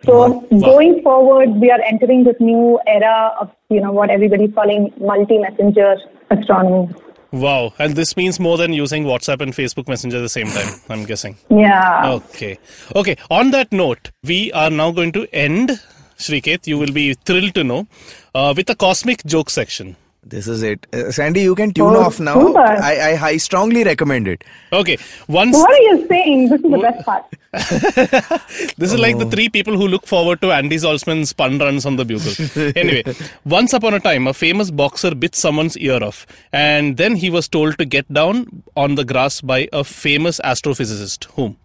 [0.04, 4.92] So going forward, we are entering this new era of you know what everybody's calling
[4.98, 5.96] multi-messenger
[6.30, 6.92] astronomy.
[7.32, 10.74] Wow, and this means more than using WhatsApp and Facebook Messenger at the same time.
[10.90, 11.38] I'm guessing.
[11.48, 12.12] Yeah.
[12.14, 12.58] Okay.
[12.94, 13.16] Okay.
[13.30, 15.80] On that note, we are now going to end,
[16.18, 16.66] Sriket.
[16.66, 17.86] You will be thrilled to know,
[18.34, 19.96] uh, with a cosmic joke section.
[20.24, 21.40] This is it, uh, Sandy.
[21.42, 22.34] You can tune Oh, off now.
[22.40, 22.60] super.
[22.60, 24.44] I, I I strongly recommend it.
[24.72, 24.96] Okay.
[25.26, 26.48] Once What are you saying?
[26.48, 27.24] This is the best part.
[28.78, 29.18] this is like Oh.
[29.24, 32.32] the three people who look forward to Andy Zaltzman's pun runs on the bugle.
[32.76, 33.02] anyway,
[33.44, 37.48] once upon a time, a famous boxer bit someone's ear off, and then he was
[37.48, 41.24] told to get down on the grass by a famous astrophysicist.
[41.34, 41.56] Whom?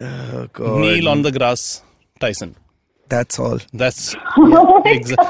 [0.00, 0.80] Oh, God.
[0.80, 1.82] Kneel on the grass,
[2.20, 2.56] Tyson.
[3.08, 3.58] That's all.
[3.72, 5.26] That's Oh my exactly.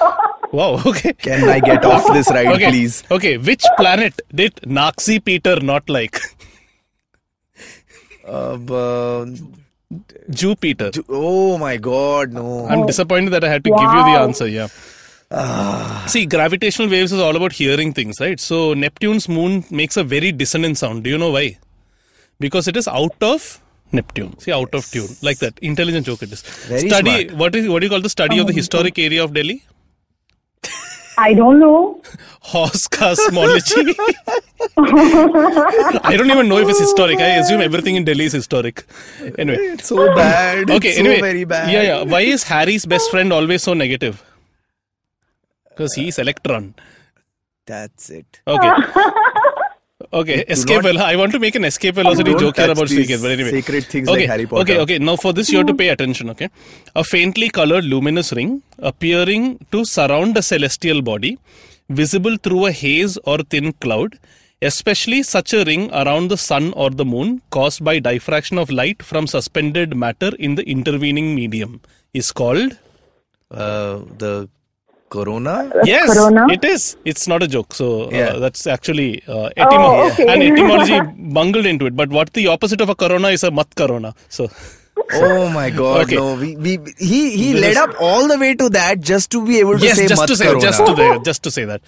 [0.52, 0.80] Wow.
[0.86, 1.12] Okay.
[1.14, 2.70] Can I get off this ride, Okay.
[2.70, 3.02] please?
[3.10, 3.36] Okay.
[3.38, 6.18] Which planet did Nazi Peter not like?
[8.26, 9.36] Uh, bu-
[10.28, 10.90] Jupiter.
[11.08, 12.66] oh my God, no.
[12.68, 14.46] I'm disappointed that I had to give you the answer.
[14.46, 14.68] Yeah.
[15.30, 16.04] Ah.
[16.06, 18.38] See, gravitational waves is all about hearing things, right?
[18.38, 21.04] So Neptune's moon makes a very dissonant sound.
[21.04, 21.58] Do you know why?
[22.38, 24.38] Because it is out of Neptune.
[24.40, 25.58] See, out of tune, like that.
[25.60, 26.42] Intelligent joke it is.
[26.42, 27.28] Very study.
[27.28, 27.38] smart.
[27.38, 29.64] What is what do you call the study of the um, historic area of Delhi?
[31.18, 32.00] I don't know.
[32.40, 33.96] Horse cosmology.
[34.78, 37.18] I don't even know if it's historic.
[37.18, 38.84] I assume everything in Delhi is historic.
[39.36, 39.58] Anyway.
[39.72, 40.70] It's so bad.
[40.70, 41.16] Okay, it's anyway.
[41.16, 41.72] so very bad.
[41.72, 42.02] Yeah, yeah.
[42.04, 44.22] Why is Harry's best friend always so negative?
[45.70, 46.74] Because he's electron.
[47.66, 48.40] That's it.
[48.46, 48.70] Okay.
[50.12, 50.82] Okay, escape.
[50.82, 53.50] not- I want to make an escape velocity joke here about Sriket, but anyway.
[53.50, 54.62] sacred things okay, like Harry Potter.
[54.62, 54.98] Okay, okay.
[54.98, 56.30] Now for this, you have to pay attention.
[56.30, 56.48] Okay,
[56.96, 61.38] a faintly colored luminous ring appearing to surround a celestial body,
[61.90, 64.18] visible through a haze or thin cloud.
[64.60, 69.04] Especially such a ring around the sun or the moon, caused by diffraction of light
[69.04, 71.80] from suspended matter in the intervening medium,
[72.12, 72.72] is called.
[73.52, 74.48] Uh, the
[75.10, 75.70] Corona?
[75.84, 76.46] Yes, Corona?
[76.52, 76.96] it is.
[77.04, 77.74] It's not a joke.
[77.74, 78.18] So Yeah.
[78.34, 80.26] uh, that's actually uh, etymo- Oh, okay.
[80.34, 81.00] an etymology
[81.38, 81.96] bungled into it.
[81.96, 84.14] But what the opposite of a corona is a mat corona.
[84.28, 84.48] So
[85.14, 86.02] Oh my God!
[86.02, 86.16] Okay.
[86.16, 89.44] No, we, we he he This led up all the way to that just to
[89.46, 90.60] be able to yes, say just Mat to say, Corona.
[90.60, 91.80] just to there, just to say that.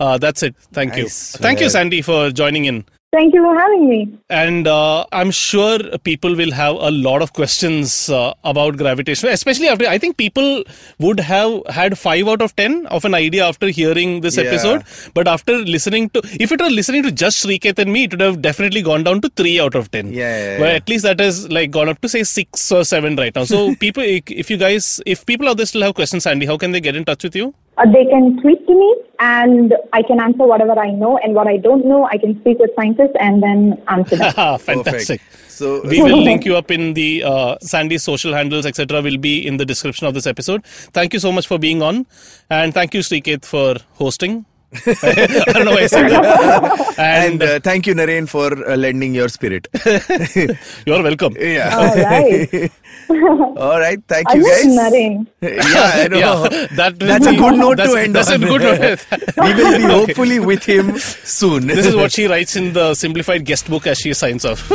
[0.00, 0.56] Uh, that's it.
[0.72, 1.04] Thank you.
[1.04, 1.08] I
[1.46, 1.68] Thank you.
[1.70, 2.84] Sandy, for joining in.
[3.14, 4.18] Thank you for having me.
[4.30, 9.68] And uh, I'm sure people will have a lot of questions uh, about gravitation, especially
[9.68, 9.86] after.
[9.86, 10.64] I think people
[10.98, 14.44] would have had five out of ten of an idea after hearing this Yeah.
[14.44, 14.84] episode.
[15.12, 18.22] But after listening to, if it were listening to just Sriket and me, it would
[18.22, 20.10] have definitely gone down to three out of ten.
[20.10, 20.74] Yeah, yeah, But yeah.
[20.76, 23.44] at least that has like gone up to say six or seven right now.
[23.44, 26.70] So people, if you guys, if people out there still have questions, Sandy, how can
[26.72, 27.54] they get in touch with you?
[27.78, 31.46] Uh, they can tweet to me and I can answer whatever I know and what
[31.46, 32.04] I don't know.
[32.04, 34.32] I can speak with scientists and then answer them.
[34.36, 35.20] Ah, Fantastic.
[35.20, 35.50] Perfect.
[35.52, 39.00] So We will link you up in the uh, Sandy's social handles, etc.
[39.00, 40.64] Will be in the description of this episode.
[40.66, 42.06] Thank you so much for being on,
[42.50, 44.44] and thank you, Sriket, for hosting.
[44.86, 46.94] I don't know why I said that.
[46.98, 49.68] and And uh, thank you, Naren, for uh, lending your spirit.
[50.86, 51.36] you're welcome.
[51.38, 51.76] yeah.
[51.76, 52.72] All right.
[53.58, 53.98] All right.
[54.08, 54.92] Thank I you, miss guys.
[54.92, 55.26] Naren.
[55.42, 56.18] yeah, I know.
[56.18, 58.12] Yeah, that will That's a good note to end on.
[58.12, 58.42] That's on.
[58.42, 59.36] a good note.
[59.36, 61.66] we will be hopefully with him soon.
[61.66, 64.70] this is what she writes in the simplified guest book as she signs off.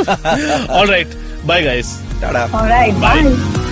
[0.70, 1.08] All right.
[1.46, 2.00] Bye, guys.
[2.20, 2.44] Ta-da.
[2.56, 2.92] All right.
[3.00, 3.22] Bye.
[3.24, 3.64] Bye.